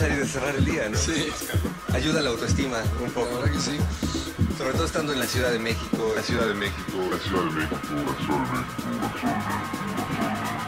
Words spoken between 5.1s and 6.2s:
en la Ciudad de México.